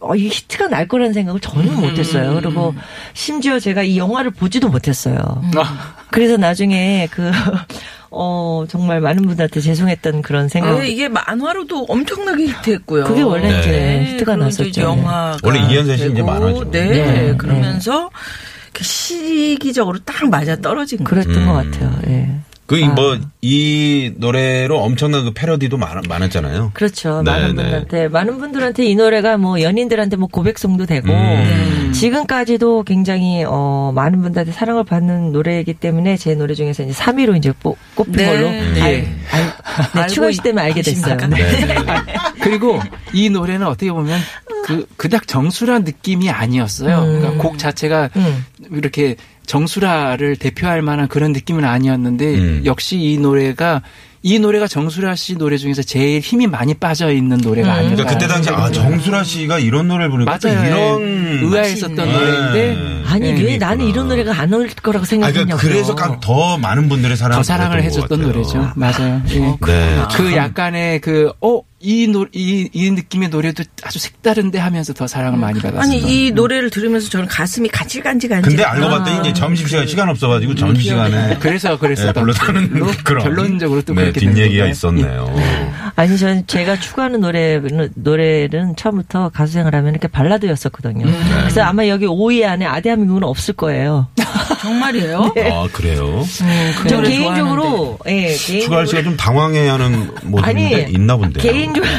어, 0.00 0.14
이 0.16 0.28
히트가 0.28 0.66
날 0.68 0.88
거라는 0.88 1.12
생각을 1.12 1.40
전혀 1.40 1.70
음. 1.70 1.80
못했어요. 1.80 2.34
그리고 2.34 2.74
심지어 3.14 3.58
제가 3.60 3.82
이 3.82 3.98
영화를 3.98 4.30
보지도 4.32 4.68
못했어요. 4.68 5.16
아, 5.56 5.94
그래서 6.10 6.36
나중에 6.36 7.06
그, 7.12 7.30
어, 8.10 8.64
정말 8.68 9.00
많은 9.00 9.22
분들한테 9.26 9.60
죄송했던 9.60 10.22
그런 10.22 10.48
생각. 10.48 10.70
아, 10.76 10.82
이게 10.82 11.08
만화로도 11.08 11.84
엄청나게 11.88 12.46
히트했고요. 12.46 13.04
그게 13.04 13.22
원래 13.22 13.48
네. 13.48 13.60
이제 13.60 14.04
히트가 14.14 14.34
그리고 14.34 14.48
이제 14.48 14.62
났었죠. 14.64 14.80
영화가 14.80 15.36
원래 15.44 15.60
이현세 15.60 15.96
씨 15.98 16.10
이제 16.10 16.22
만화죠. 16.22 16.70
네, 16.72 16.88
네, 16.88 17.34
그러면서 17.36 18.10
그 18.72 18.82
시기적으로 18.82 19.98
딱 20.00 20.28
맞아 20.28 20.56
떨어진. 20.56 21.04
그랬던 21.04 21.36
음. 21.36 21.46
것 21.46 21.52
같아요. 21.52 21.96
예. 22.08 22.28
그 22.70 22.80
아. 22.84 22.94
뭐이 22.94 24.12
노래로 24.18 24.78
엄청난 24.78 25.24
그 25.24 25.32
패러디도 25.32 25.76
많, 25.76 26.00
많았잖아요. 26.08 26.70
그렇죠. 26.72 27.20
네, 27.24 27.32
많은 27.32 27.48
네. 27.48 27.62
분들한테, 27.62 28.08
많은 28.08 28.38
분들한테 28.38 28.84
이 28.84 28.94
노래가 28.94 29.38
뭐 29.38 29.60
연인들한테 29.60 30.14
뭐 30.14 30.28
고백송도 30.28 30.86
되고, 30.86 31.12
음. 31.12 31.90
지금까지도 31.92 32.84
굉장히, 32.84 33.42
어, 33.44 33.90
많은 33.92 34.22
분들한테 34.22 34.52
사랑을 34.52 34.84
받는 34.84 35.32
노래이기 35.32 35.74
때문에 35.74 36.16
제 36.16 36.36
노래 36.36 36.54
중에서 36.54 36.84
이제 36.84 36.92
3위로 36.92 37.36
이제 37.36 37.52
뽑, 37.58 37.76
꼽힌 37.96 38.12
네. 38.12 38.26
걸로. 38.26 38.50
네. 38.50 38.80
알, 38.80 38.90
알, 39.32 39.44
네, 39.92 40.00
알고 40.02 40.12
추가 40.12 40.30
시 40.30 40.40
때문에 40.40 40.62
알게 40.66 40.82
됐어요. 40.82 41.16
네. 41.16 41.26
네, 41.26 41.66
네. 41.66 41.74
그리고 42.40 42.78
이 43.12 43.30
노래는 43.30 43.66
어떻게 43.66 43.90
보면 43.90 44.16
그 44.64 44.86
그닥 44.96 45.26
정수라 45.26 45.80
느낌이 45.80 46.30
아니었어요. 46.30 47.00
그러니까 47.00 47.42
곡 47.42 47.58
자체가 47.58 48.10
음. 48.14 48.44
이렇게 48.72 49.16
정수라를 49.46 50.36
대표할 50.36 50.82
만한 50.82 51.08
그런 51.08 51.32
느낌은 51.32 51.64
아니었는데 51.64 52.34
음. 52.34 52.62
역시 52.64 52.96
이 52.98 53.18
노래가 53.18 53.82
이 54.22 54.38
노래가 54.38 54.66
정수라 54.66 55.14
씨 55.14 55.34
노래 55.36 55.56
중에서 55.56 55.82
제일 55.82 56.20
힘이 56.20 56.46
많이 56.46 56.74
빠져 56.74 57.10
있는 57.10 57.38
노래가 57.38 57.72
아니었나. 57.72 57.96
그러니까 57.96 58.12
그때 58.14 58.28
당시 58.28 58.50
아 58.50 58.70
정수라 58.70 59.24
씨가 59.24 59.58
이런 59.58 59.88
노래를 59.88 60.10
부르니까 60.10 60.38
또 60.38 60.48
맞아요. 60.48 60.66
이런 61.00 61.52
의아했었던. 61.52 61.96
노래인데 61.96 63.02
아니, 63.06 63.32
네, 63.32 63.42
왜 63.42 63.56
나는 63.56 63.86
이런 63.86 64.08
노래가 64.08 64.38
안 64.38 64.52
어울릴 64.52 64.74
거라고. 64.74 65.06
그러니까 65.06 65.56
그래서 65.56 65.94
감- 65.94 66.20
더 66.20 66.58
많은 66.58 66.88
분들의 66.90 67.16
사랑을 67.16 67.36
더 67.38 67.42
사랑을 67.42 67.82
해줬던. 67.82 68.20
노래죠. 68.20 68.72
맞아요. 68.76 69.22
예. 69.30 69.38
네. 69.66 70.02
그 70.14 70.36
약간의 70.36 71.00
그, 71.00 71.32
어, 71.40 71.62
이 71.82 72.06
노, 72.08 72.26
이, 72.32 72.68
이 72.74 72.90
느낌의 72.90 73.30
노래도 73.30 73.64
아주 73.82 73.98
색다른데 73.98 74.58
하면서 74.58 74.92
더 74.92 75.06
사랑을 75.06 75.38
많이 75.38 75.60
받았어요. 75.60 75.80
아니 75.80 75.98
이 75.98 76.30
노래를 76.30 76.68
들으면서 76.68 77.08
저는 77.08 77.26
가슴이 77.26 77.70
간질간질간질. 77.70 78.50
근데 78.50 78.62
알고 78.62 78.86
봤더니 78.88 79.20
이제 79.20 79.32
점심시간 79.32 79.86
시간 79.86 80.10
없어가지고 80.10 80.54
점심시간에 80.56 81.38
그래서 81.40 81.78
그랬었던 81.78 82.12
네, 82.12 82.20
불렀다는 82.20 82.94
그런 83.02 83.22
결론적으로 83.22 83.80
또 83.80 83.94
네, 83.94 84.02
그렇게 84.02 84.20
된 84.20 84.34
뒷얘기가? 84.34 84.66
있었네요. 84.66 85.34
아니, 86.00 86.16
전 86.16 86.46
제가 86.46 86.80
추구하는 86.80 87.20
노래는, 87.20 87.90
노래는 87.94 88.74
처음부터 88.74 89.28
가수 89.28 89.52
생활하면 89.52 89.92
이렇게 89.92 90.08
발라드였었거든요. 90.08 91.04
음. 91.04 91.24
그래서 91.40 91.60
아마 91.60 91.88
여기 91.88 92.06
5위 92.06 92.42
안에 92.42 92.64
아대한민국은 92.64 93.22
없을 93.22 93.52
거예요. 93.52 94.08
정말이에요? 94.62 95.34
아 95.52 95.68
그래요? 95.70 96.24
그전 96.82 97.02
노래 97.02 97.10
개인적으로, 97.10 97.98
예, 98.06 98.12
개인적으로. 98.28 98.60
추가할 98.62 98.86
씨가 98.86 99.02
좀 99.02 99.16
당황해하는 99.18 100.10
모습인데 100.22 100.88
있나 100.90 101.18
본데요. 101.18 101.42
개인적으로 101.52 101.90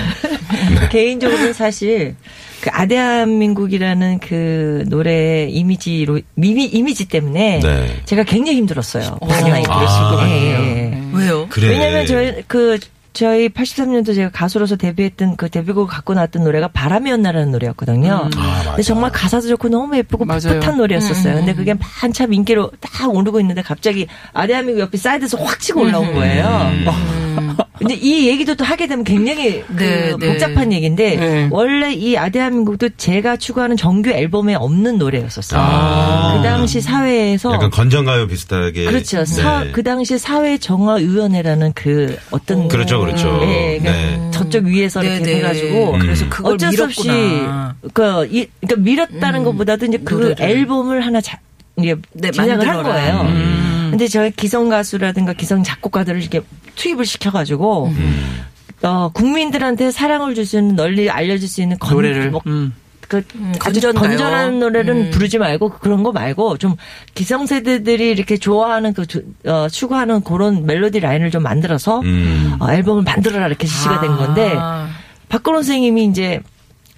개인적으로는 0.90 1.54
사실 1.54 2.16
그 2.62 2.72
아대한민국이라는 2.74 4.20
그 4.20 4.84
노래 4.88 5.46
이미지로 5.48 6.22
이미 6.38 6.66
이미지 6.66 7.06
때문에 7.06 7.60
네. 7.60 8.02
제가 8.06 8.24
굉장히 8.24 8.58
힘들었어요. 8.58 9.20
당연히 9.28 9.64
아, 9.68 9.78
그랬을 9.78 10.00
것 10.00 10.16
같아요. 10.18 10.34
예. 10.34 11.04
왜요? 11.14 11.48
그래. 11.50 11.70
왜냐면 11.70 12.08
저희 12.08 12.44
그 12.48 12.80
저희 13.14 13.50
83년도 13.50 14.16
제가 14.16 14.32
가수로서 14.32 14.76
데뷔했던 14.78 15.36
그 15.36 15.50
데뷔곡을 15.50 15.88
갖고 15.88 16.14
나왔던 16.14 16.44
노래가 16.44 16.70
바람이었나라는 16.70 17.52
노래였거든요. 17.52 18.30
아, 18.36 18.64
근데. 18.70 18.84
정말 18.84 19.12
가사도 19.12 19.48
좋고 19.48 19.70
너무 19.70 19.98
예쁘고 19.98 20.26
맞아요. 20.26 20.40
풋풋한 20.60 20.78
노래였었어요. 20.78 21.36
근데 21.36 21.54
그게 21.54 21.76
한참 21.80 22.34
인기로 22.34 22.72
딱 22.80 23.14
오르고 23.14 23.40
있는데 23.42 23.62
갑자기 23.62 24.08
아대한민국 24.34 24.82
옆에 24.82 24.98
사이드에서 24.98 25.38
확 25.44 25.60
치고 25.60 25.82
올라온 25.82 26.14
거예요. 26.14 26.72
근데 27.82 27.96
이 27.96 28.28
얘기도 28.28 28.54
또 28.56 28.64
하게 28.64 28.86
되면 28.88 29.04
굉장히 29.04 29.64
그 29.76 29.84
네, 29.84 30.16
네. 30.20 30.28
복잡한 30.28 30.72
얘기인데 30.72 31.16
네. 31.16 31.48
원래 31.52 31.92
이 31.92 32.16
아대한민국도 32.16 32.90
제가 32.98 33.38
추구하는 33.38 33.76
정규 33.76 34.12
앨범에 34.12 34.54
없는 34.56 34.98
노래였었어요. 35.00 35.60
아. 35.60 36.38
그 36.38 36.44
당시 36.48 36.80
사회에서 36.80 37.54
약간 37.54 37.70
건전가요 37.72 38.28
비슷하게. 38.28 38.86
그렇죠. 38.86 39.26
사- 39.26 39.64
네. 39.64 39.72
그 39.72 39.82
당시 39.84 40.18
사회 40.20 40.58
정화 40.60 40.96
위원회라는 40.96 41.74
그 41.74 42.18
어떤 42.30 42.68
그렇죠, 42.68 43.00
그렇죠. 43.00 43.40
예, 43.44 43.80
그러니까 43.80 43.92
네. 43.92 44.32
저쪽 44.32 44.66
위에서 44.66 45.04
이렇게. 45.04 45.38
해가지고 45.38 45.94
그래서 46.00 46.26
음. 46.26 46.30
그걸 46.30 46.54
어쩔 46.54 46.72
수 46.74 46.84
없이 46.84 47.10
밀었구나. 47.10 47.76
그 47.94 48.28
이, 48.32 48.48
그러니까 48.62 48.82
밀었다는 48.82 49.44
것보다도 49.44 49.88
이제 49.88 49.98
그 50.04 50.14
노래를. 50.14 50.36
앨범을 50.40 51.02
하나 51.06 51.20
자, 51.20 51.40
이제 51.78 51.96
네, 52.14 52.30
제작을 52.32 52.68
한. 52.68 52.84
거예요. 52.84 53.22
음. 53.22 53.71
근데 53.92 54.08
저희 54.08 54.32
기성 54.32 54.70
가수라든가 54.70 55.34
기성 55.34 55.64
작곡가들을 55.64 56.20
이렇게 56.22 56.42
투입을 56.76 57.06
시켜가지고 57.06 57.88
음. 57.88 58.42
어, 58.84 59.10
국민들한테 59.14 59.92
사랑을 59.92 60.34
줄 60.36 60.46
수 60.46 60.58
있는 60.58 60.76
널리 60.76 61.10
알려줄 61.10 61.48
수 61.48 61.62
있는 61.62 61.78
건, 61.78 61.94
노래를. 61.94 62.32
뭐, 62.32 62.42
음. 62.48 62.74
그 63.08 63.18
아주 63.18 63.82
건전가요? 63.82 63.94
건전한 63.94 64.60
노래는 64.60 65.12
부르지 65.12 65.38
말고 65.38 65.70
그런 65.70 66.02
거 66.02 66.14
말고 66.14 66.58
좀 66.58 66.76
기성세대들이 67.14 68.10
이렇게 68.10 68.38
좋아하는 68.38 68.94
그 68.94 69.06
주- 69.06 69.26
어, 69.46 69.68
추구하는 69.70 70.22
그런 70.24 70.66
멜로디 70.66 71.02
라인을 71.02 71.30
좀 71.30 71.44
만들어서 71.44 72.00
음. 72.00 72.56
어, 72.60 72.72
앨범을 72.72 73.04
만들어라 73.04 73.48
이렇게 73.48 73.68
지시가 73.68 74.00
된 74.00 74.16
건데 74.16 74.54
아. 74.58 74.88
박건호 75.30 75.58
선생님이 75.60 76.06
이제 76.06 76.40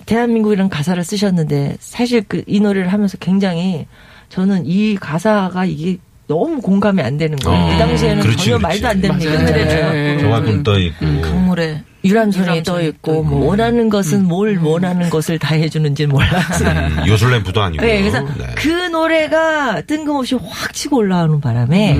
대한민국이라는 0.06 0.70
가사를 0.70 1.04
쓰셨는데 1.04 1.78
사실 1.80 2.22
그 2.28 2.44
이 2.46 2.60
노래를 2.60 2.94
하면서 2.94 3.18
굉장히 3.18 3.88
저는 4.30 4.66
이 4.66 4.96
가사가 4.96 5.66
이게 5.66 5.98
너무 6.34 6.60
공감이 6.62 7.00
안 7.02 7.18
되는 7.18 7.38
거예요. 7.38 7.64
어, 7.64 7.70
그 7.70 7.78
당시에는 7.78 8.24
그렇지, 8.24 8.46
전혀 8.46 8.58
그렇지. 8.58 8.82
말도 8.82 8.88
안 8.88 9.02
되는. 9.02 9.22
얘기잖아요. 9.22 9.92
네. 9.94 10.18
조각금 10.18 10.64
떠 10.64 10.80
있고. 10.80 11.22
강물에 11.22 11.82
유람선이 12.04 12.64
떠떠 12.64 12.82
있고 12.82 13.24
뭐 13.24 13.48
원하는 13.50 13.88
것은 13.90 14.26
뭘 14.28 14.58
원하는 14.58 15.10
것을 15.10 15.38
다 15.38 15.56
해주는지 15.56 16.08
몰라서. 16.08 16.66
음, 16.66 17.04
요술램프도 17.08 17.62
아니고. 17.62 17.86
네, 17.86 18.00
그래서 18.02 18.22
네. 18.22 18.48
그 18.56 18.68
노래가 18.68 19.82
뜬금없이 19.82 20.36
확 20.36 20.74
치고 20.74 20.98
올라오는 20.98 21.40
바람에 21.40 21.98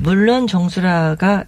물론 0.00 0.46
정수라가 0.46 1.44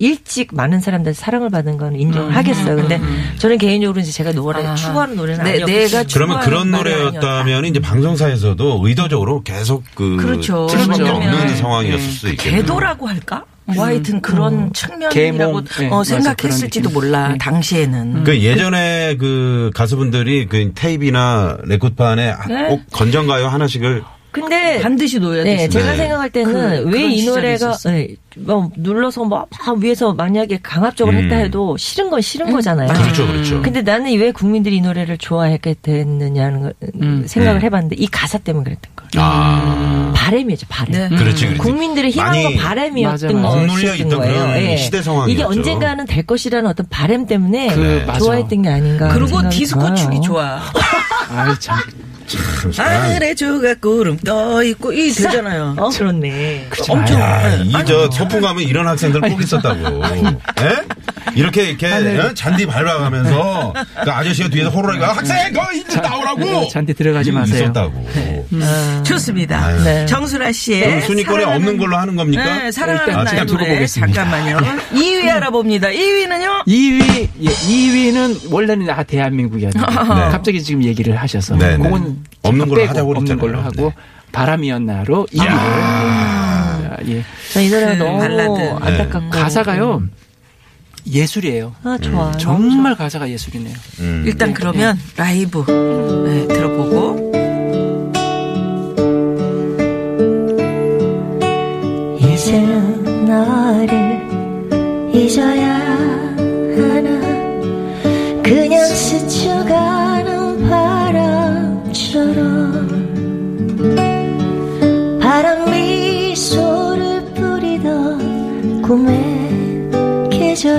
일찍 0.00 0.48
많은 0.54 0.80
사람들 0.80 1.14
사랑을 1.14 1.50
받은 1.50 1.76
건 1.76 1.94
인정을 1.94 2.34
하겠어요. 2.34 2.74
근데 2.74 3.00
저는 3.38 3.58
개인적으로 3.58 4.00
이제 4.00 4.10
제가 4.10 4.32
노래 4.32 4.66
아. 4.66 4.74
추구하는 4.74 5.14
노래는 5.14 5.44
네, 5.44 5.50
아니었고 5.62 5.70
내가 5.70 6.04
그러면 6.10 6.40
그런 6.40 6.70
노래였다면 6.70 7.66
이제 7.66 7.80
방송사에서도 7.80 8.80
의도적으로 8.82 9.42
계속 9.42 9.84
그 9.94 10.16
그렇죠. 10.16 10.66
틀 10.68 10.80
수밖에 10.80 11.02
그렇죠. 11.02 11.16
없는 11.16 11.46
네. 11.46 11.54
상황이었을 11.54 12.00
수도 12.00 12.28
있겠네요. 12.30 12.62
궤도라고 12.62 13.08
할까? 13.08 13.44
뭐 13.66 13.84
하여튼 13.84 14.20
그런 14.20 14.72
측면이라고 14.72 15.14
계몽, 15.14 15.64
네, 15.78 15.88
어, 15.90 16.02
생각했을지도. 16.02 16.90
몰라 16.90 17.28
네. 17.28 17.38
당시에는 17.38 18.24
그 18.24 18.40
예전에 18.40 19.16
그 19.16 19.70
가수분들이 19.74 20.46
그 20.46 20.72
테이프나 20.74 21.58
레코드판에 21.64 22.34
네. 22.48 22.68
꼭 22.68 22.82
건전가요 22.90 23.46
하나씩을 23.46 24.02
근데 24.32 24.80
반드시 24.80 25.18
놓아야 25.18 25.42
네, 25.44 25.56
되지. 25.56 25.78
제가 25.78 25.90
네. 25.92 25.96
생각할 25.96 26.30
때는 26.30 26.52
그- 26.52 26.84
왜 26.86 26.90
그런 26.92 27.10
이 27.10 27.18
시절이 27.18 27.36
노래가. 27.36 27.76
네, 27.84 28.08
뭐 28.36 28.70
눌러서 28.76 29.24
뭐막 29.24 29.48
위에서 29.80 30.12
만약에 30.14 30.60
강압적으로 30.62 31.16
음. 31.16 31.24
했다 31.24 31.36
해도 31.36 31.76
싫은 31.76 32.10
건 32.10 32.20
싫은 32.20 32.52
거잖아요. 32.52 32.92
그렇죠, 32.92 33.26
그렇죠. 33.26 33.62
근데 33.62 33.82
나는 33.82 34.16
왜 34.18 34.30
국민들이 34.32 34.76
이 34.76 34.80
노래를 34.80 35.18
좋아하게 35.18 35.76
됐느냐는 35.82 36.62
걸 36.62 36.74
생각을 37.26 37.60
네. 37.60 37.66
해봤는데 37.66 37.96
이 37.98 38.06
가사 38.06 38.38
때문에 38.38 38.64
그랬던 38.64 38.92
거예요. 38.94 39.00
아, 39.16 40.12
바램이죠, 40.14 40.66
바램. 40.68 40.92
네. 40.92 41.08
그렇지, 41.16 41.44
그렇지. 41.46 41.58
국민들의 41.58 42.10
희망과 42.12 42.50
바램이었던 42.62 43.42
거예요. 43.42 44.54
예. 44.56 44.76
시대 44.76 45.02
상황이었죠. 45.02 45.32
이게 45.32 45.42
언젠가는 45.42 46.06
될 46.06 46.24
것이라는 46.24 46.70
어떤 46.70 46.86
바램 46.88 47.26
때문에 47.26 47.68
그, 47.74 48.04
맞아. 48.06 48.20
좋아했던 48.20 48.62
게 48.62 48.68
아닌가. 48.68 49.08
그리고 49.08 49.48
디스코. 49.48 49.92
축이 49.94 50.20
좋아. 50.20 50.60
아이 51.34 51.54
참. 51.58 51.78
하늘에 52.76 53.34
조각 53.34 53.80
구름 53.80 54.16
떠 54.18 54.62
있고 54.64 54.92
이 54.92 55.10
되잖아요. 55.12 55.74
어, 55.78 55.88
그렇네. 55.90 56.68
엄청 56.88 57.20
야, 57.20 57.54
이저 57.62 58.10
소풍 58.10 58.40
가면 58.40 58.62
이런 58.62 58.86
학생들 58.86 59.20
꼭 59.20 59.40
있었다고. 59.42 60.02
예? 60.60 60.82
이렇게 61.34 61.70
이렇게 61.70 61.86
어? 62.18 62.34
잔디 62.34 62.66
밟아가면서 62.66 63.72
그 64.04 64.10
아저씨가 64.10 64.48
뒤에서 64.48 64.70
호로라기 64.70 65.02
학생 65.02 65.52
거 65.52 65.72
이제 65.72 66.00
나오라고. 66.00 66.68
잔디 66.68 66.94
들어가지 66.94 67.30
마세요. 67.32 67.64
있었다고. 67.64 68.08
좋습니다. 69.04 69.64
아유. 69.64 69.84
네. 69.84 70.06
정수라 70.06 70.52
씨의 70.52 71.02
순위권에 71.02 71.44
사랑하는- 71.44 71.56
없는 71.56 71.76
걸로 71.78 71.96
하는 71.96 72.16
겁니까? 72.16 72.44
네, 72.44 72.72
사랑하는 72.72 73.08
일단 73.08 73.24
나의 73.24 73.46
노래 73.46 73.68
보겠습니다. 73.68 74.12
잠깐만요. 74.24 74.58
2위 74.92 75.28
알아봅니다. 75.28 75.88
2위는요? 75.88 76.66
2위, 76.66 77.28
예, 77.42 77.48
2위는 77.48 78.52
원래는 78.52 78.86
다 78.86 79.02
대한민국이었는데 79.02 79.86
갑자기 80.30 80.62
지금 80.62 80.82
얘기를 80.84 81.16
하셔서 81.16 81.56
네, 81.56 81.76
네. 81.76 81.82
그건 81.82 82.19
없는 82.42 82.68
걸로 82.68 82.80
빼고 82.80 82.90
하자고 82.90 83.10
없는 83.12 83.36
그랬잖아요. 83.36 83.40
걸로 83.52 83.62
하고 83.62 83.88
네. 83.90 83.94
바람이었나로 84.32 85.26
2위를 85.32 87.08
예. 87.08 87.24
저이 87.52 87.68
노래가 87.70 87.92
그 87.96 88.02
너무 88.02 88.18
발라드. 88.18 88.84
안타깝고. 88.84 89.30
가사가요 89.30 90.02
예술이에요. 91.06 91.74
아, 91.82 91.96
좋아. 92.00 92.30
정말 92.32 92.94
가사가 92.94 93.30
예술이네요. 93.30 93.74
음. 94.00 94.22
일단 94.26 94.52
그러면 94.52 94.98
라이브 95.16 95.64
네, 96.26 96.46
들어보고 96.46 97.09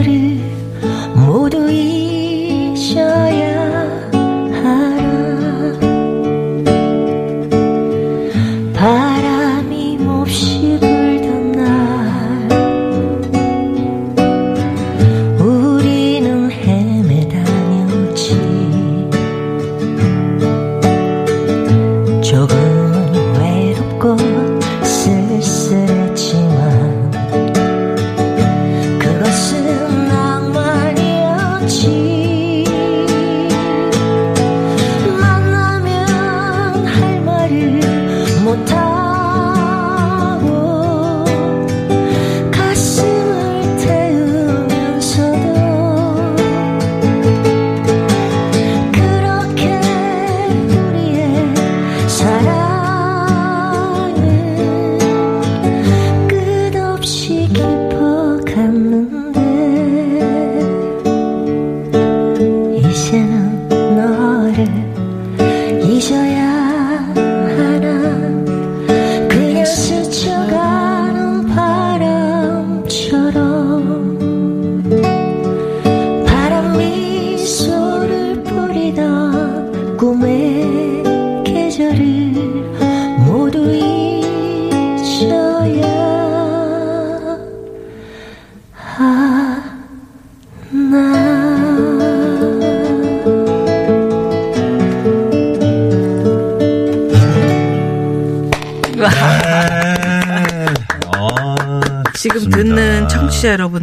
계 0.01 0.40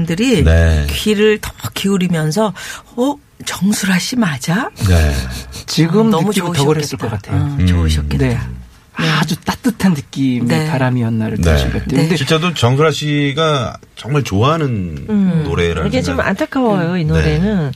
여러분들이 0.08 0.44
네. 0.44 0.86
귀를 0.90 1.38
더 1.40 1.52
기울이면서 1.74 2.52
어 2.96 3.14
정수라 3.44 3.98
씨 3.98 4.16
맞아? 4.16 4.70
네. 4.88 5.14
지금 5.66 6.10
너무 6.10 6.28
느끼고 6.28 6.52
더 6.52 6.62
좋으셨겠다. 6.64 6.72
그랬을 6.72 6.98
것 6.98 7.10
같아요. 7.10 7.56
어, 7.60 7.66
좋으셨겠다. 7.66 8.26
네. 8.26 8.38
아주 9.00 9.36
따뜻한 9.36 9.94
느낌의 9.94 10.48
네. 10.48 10.66
바람이었나를 10.68 11.36
네. 11.36 11.42
들으신 11.42 11.70
것 11.70 11.84
같아요. 11.84 12.00
근데 12.00 12.16
진짜도 12.16 12.54
정수라 12.54 12.90
씨가 12.90 13.76
정말 13.94 14.24
좋아하는 14.24 15.44
노래라는 15.44 15.86
이게 15.86 16.02
좀 16.02 16.18
안타까워요, 16.18 16.96
이 16.96 17.04
노래는. 17.04 17.70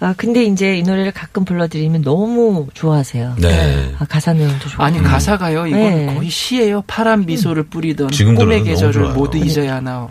아, 0.00 0.12
근데 0.18 0.44
이제 0.44 0.76
이 0.76 0.82
노래를 0.82 1.12
가끔 1.12 1.46
불러드리면 1.46 2.02
너무 2.02 2.66
좋아하세요. 2.74 3.36
네. 3.38 3.94
아, 3.98 4.04
가사 4.04 4.34
내용도 4.34 4.68
좋고. 4.68 4.82
아니 4.82 5.02
가사가요. 5.02 5.66
이건 5.66 5.80
네. 5.80 6.14
거의 6.14 6.28
시예요. 6.28 6.82
파란 6.86 7.24
미소를 7.24 7.62
뿌리던 7.64 8.10
꿈의 8.10 8.58
너무 8.58 8.64
계절을. 8.64 9.14
모두 9.14 9.38
잊어야 9.38 9.76
하나. 9.76 10.08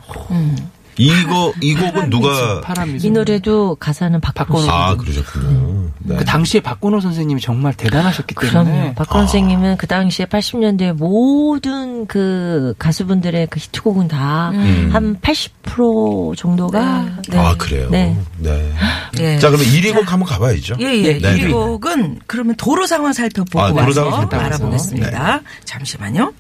이거 0.98 1.54
이 1.62 1.74
곡은 1.74 2.10
누가. 2.10 2.62
이 3.02 3.12
노래도 3.12 3.76
가사는 3.76 4.20
박건호. 4.22 4.70
아 4.72 4.96
그러셨군요. 4.96 5.90
네. 6.00 6.16
그 6.18 6.26
당시에 6.26 6.62
박건호 6.62 7.00
선생님이 7.00 7.42
정말 7.42 7.74
대단하셨기 7.74 8.36
그럼요. 8.36 8.70
때문에 8.70 8.94
박건호 8.96 9.24
아. 9.24 9.28
선생님은 9.28 9.78
그 9.78 9.88
당시에 9.88 10.26
80년대 10.26 10.94
모든 10.94 12.06
그 12.06 12.74
가수분들의 12.78 13.48
그 13.50 13.60
히트곡은 13.60 14.08
다 14.08 14.52
음. 14.54 14.92
한80% 14.94 16.38
정도가 16.38 17.06
네. 17.30 17.38
아 17.38 17.56
그래요. 17.58 17.90
네. 17.90 18.18
네. 18.38 18.72
예. 19.20 19.40
자 19.40 19.50
그럼 19.50 19.66
1위 19.66 19.94
곡 19.94 20.12
한번 20.12 20.28
가봐야죠. 20.30 20.76
예, 20.80 20.86
예. 20.86 21.18
네. 21.20 21.38
이 21.38 21.52
곡은 21.52 22.20
그러면 22.28 22.56
도로 22.56 22.86
상황 22.86 23.14
살펴보고 23.14 23.60
아, 23.60 23.74
도로 23.74 23.92
상황 23.92 24.14
와서. 24.14 24.30
알아보겠습니다. 24.32 25.42
잠시만요. 25.66 26.34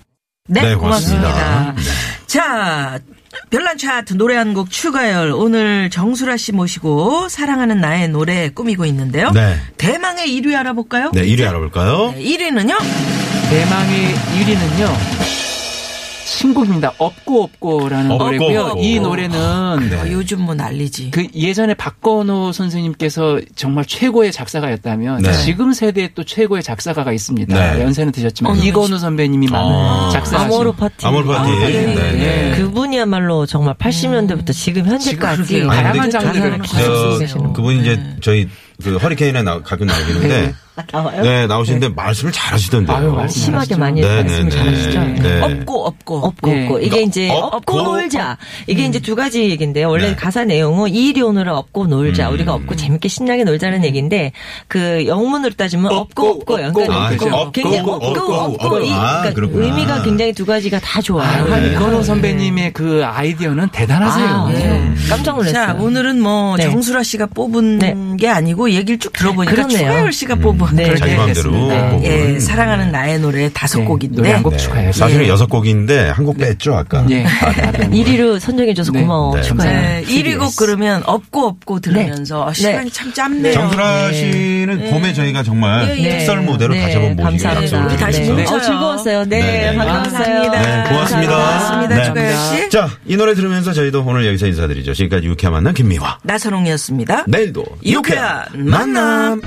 네, 0.47 0.61
네, 0.61 0.75
고맙습니다. 0.75 1.33
고맙습니다. 1.33 1.73
네. 1.75 2.27
자, 2.27 2.99
별난 3.49 3.77
차트 3.77 4.13
노래 4.15 4.35
한 4.35 4.53
곡 4.55 4.69
추가열. 4.71 5.31
오늘 5.33 5.89
정수라 5.89 6.37
씨 6.37 6.51
모시고 6.53 7.27
사랑하는 7.29 7.81
나의 7.81 8.07
노래 8.09 8.49
꾸미고 8.49 8.85
있는데요. 8.85 9.31
네. 9.31 9.57
대망의 9.77 10.27
1위 10.27 10.55
알아볼까요? 10.55 11.11
네, 11.13 11.23
1위 11.25 11.45
알아볼까요? 11.47 12.13
네, 12.15 12.23
1위는요? 12.23 12.77
대망의 13.49 14.13
1위는요. 14.39 15.34
신곡입니다. 16.25 16.93
없고 16.97 17.43
없고라는 17.43 18.11
없고 18.11 18.23
노래고요. 18.23 18.61
없고. 18.61 18.81
이 18.81 18.99
노래는 18.99 19.39
어, 19.39 20.09
요즘 20.09 20.41
뭐 20.41 20.55
난리지. 20.55 21.11
그 21.11 21.27
예전에 21.35 21.75
박건호 21.75 22.51
선생님께서 22.51 23.39
정말 23.55 23.85
최고의 23.85 24.31
작사가였다면 24.31 25.21
네. 25.21 25.33
지금 25.43 25.71
세대에 25.71 26.09
또 26.15 26.23
최고의 26.23 26.63
작사가가 26.63 27.11
있습니다. 27.13 27.73
네. 27.73 27.81
연세는 27.81 28.11
드셨지만 28.11 28.53
어느 28.53 28.61
이건우 28.61 28.97
선배님이 28.97 29.47
많은 29.47 29.71
아. 29.71 30.09
작사가신 30.11 30.53
아모르 30.53 30.71
파티. 30.71 31.05
아몰 31.05 31.25
파티. 31.25 31.51
파티. 31.51 31.73
네, 31.73 31.85
네. 31.93 32.11
네. 32.11 32.57
그분이야말로 32.57 33.45
정말 33.45 33.75
80년대부터 33.75 34.51
지금 34.51 34.85
현재까지. 34.87 35.67
다양한 35.67 36.09
장르를 36.09 36.59
계속 36.61 37.19
계시는 37.19 37.53
그분이 37.53 37.81
이제 37.81 37.99
저희 38.21 38.49
그 38.83 38.97
허리케인에 38.97 39.43
나, 39.43 39.61
가끔 39.61 39.85
나오시는데 39.85 40.53
나와요? 40.91 41.21
네, 41.21 41.47
나오시는데 41.47 41.89
말씀을 41.89 42.31
잘 42.31 42.53
하시던데요. 42.53 42.97
아유, 42.97 43.11
말씀 43.11 43.41
심하게. 43.41 43.75
많이 43.75 44.01
네, 44.01 44.23
말씀을 44.23 44.49
네, 44.49 44.49
잘하시죠. 44.49 44.99
네. 44.99 45.13
네. 45.21 45.41
없고 45.41 45.85
없고. 45.87 46.17
없고 46.17 46.49
네. 46.49 46.63
없고 46.65 46.79
이게 46.79 47.01
이제 47.01 47.29
없고, 47.29 47.57
없고 47.57 47.81
놀자 47.83 48.37
이게 48.67 48.85
이제 48.85 48.99
두 48.99 49.15
가지 49.15 49.49
얘기인데요. 49.49 49.89
원래 49.89 50.09
네. 50.09 50.15
가사 50.15 50.43
내용은 50.43 50.89
이 50.93 51.09
일이 51.09 51.21
오늘은 51.21 51.53
없고 51.53 51.87
놀자 51.87 52.29
음. 52.29 52.33
우리가 52.33 52.53
없고 52.53 52.75
재밌게 52.75 53.07
신나게 53.07 53.43
놀자는 53.43 53.83
얘기인데 53.85 54.33
그 54.67 55.05
영문으로 55.07 55.53
따지면 55.53 55.91
없고, 55.93 56.27
없고 56.27 56.61
연관이 56.61 56.89
아, 56.91 57.11
있고. 57.11 57.51
굉장히 57.51 57.79
없고 57.79 58.33
없고. 58.33 58.79
이 58.81 58.91
아, 58.91 59.21
그러니까 59.21 59.33
그렇구나. 59.33 59.65
의미가 59.65 60.01
굉장히 60.03 60.33
두 60.33 60.45
가지가 60.45 60.79
다 60.79 61.01
좋아요. 61.01 61.45
네. 61.47 61.71
이건호 61.71 62.03
선배님의 62.03 62.73
그 62.73 63.01
아이디어는 63.05 63.69
대단하세요. 63.69 64.27
아, 64.27 64.49
네. 64.51 64.93
깜짝 65.09 65.37
놀랐어요. 65.37 65.53
자, 65.53 65.77
오늘은 65.79 66.21
뭐 66.21 66.57
네. 66.57 66.63
정수라 66.69 67.03
씨가 67.03 67.27
뽑은 67.27 67.79
네. 67.79 67.95
게 68.19 68.27
아니고 68.29 68.71
얘기를 68.71 68.99
쭉 68.99 69.13
들어보니까 69.13 69.53
그렇네요. 69.53 69.77
추가열 69.77 70.11
씨가 70.11 70.35
뽑은 70.35 70.64
네. 70.73 70.83
그렇게 70.83 70.99
자기 70.99 71.15
마음대로. 71.15 71.51
뽑은. 71.51 72.03
예, 72.03 72.39
사랑하는 72.39 72.91
나의 72.91 73.19
노래 73.19 73.49
다섯 73.53 73.79
네, 73.79 73.85
곡인데 73.85 74.15
노래 74.17 74.31
한곡 74.31 74.53
네. 74.53 74.57
추가해요. 74.57 74.91
사실은 74.91 75.25
예. 75.25 75.29
여섯 75.29 75.47
곡인데 75.47 76.09
한 76.09 76.25
곡 76.25 76.37
뺐죠, 76.39 76.75
아까. 76.75 77.05
예. 77.11 77.23
1위로 77.25 78.39
선정해줘서 78.39 78.91
네. 78.91 79.01
고마워 79.01 79.35
네. 79.35 79.41
축하해. 79.43 79.71
네, 79.71 80.03
1위 80.07 80.39
곡 80.39 80.55
그러면 80.55 81.03
없고 81.05 81.45
없고 81.47 81.79
들으면서 81.81 82.51
시간이 82.53 82.85
네. 82.85 82.91
참 82.91 83.13
짧네요. 83.13 83.53
정수라 83.53 84.11
씨는 84.13 84.89
봄에 84.89 85.13
저희가 85.13 85.43
정말 85.43 85.87
예, 85.97 86.03
예. 86.03 86.17
특설 86.17 86.41
무대로 86.41 86.73
네, 86.73 86.81
다시 86.81 86.95
한번 86.97 87.25
감사합니다. 87.25 87.77
약속을. 87.77 87.97
네. 87.97 88.33
뭉쳐요. 88.43 88.55
어, 88.57 88.61
즐거웠어요. 88.61 89.25
네, 89.25 89.39
네, 89.41 89.71
네. 89.71 89.77
반갑습니다. 89.77 90.51
네, 90.61 90.89
고맙습니다. 90.89 91.35
고맙습니다. 91.35 92.13
네. 92.13 92.35
씨. 92.63 92.69
자, 92.69 92.89
이 93.05 93.15
노래 93.15 93.33
들으면서 93.35 93.73
저희도 93.73 94.03
오늘 94.05 94.25
여기서 94.27 94.47
인사드리죠. 94.47 94.93
지금까지 94.93 95.27
유쾌한 95.27 95.53
만남 95.53 95.73
김미화. 95.73 96.17
나선홍이었습니다. 96.23 97.25
내일도 97.27 97.63
유쾌한 97.85 98.45
만남. 98.53 99.41